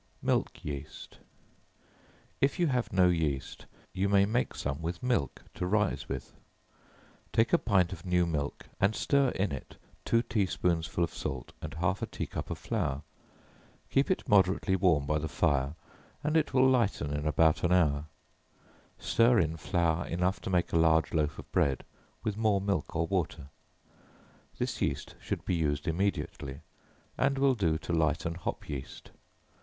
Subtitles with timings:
[0.23, 1.19] Milk Yeast.
[2.39, 6.33] If you have no yeast, you may make some with milk, to rise with.
[7.31, 11.51] Take a pint of new milk and stir in it two tea spoonsful of salt,
[11.61, 13.03] and half a tea cup of flour;
[13.91, 15.75] keep it moderately warm by the fire,
[16.23, 18.05] and it will lighten in about an hour;
[18.97, 21.85] stir in flour enough to make a large loaf of bread,
[22.23, 23.49] with more milk or water.
[24.57, 26.61] This yeast should be used immediately,
[27.19, 29.11] and will do to lighten hop yeast.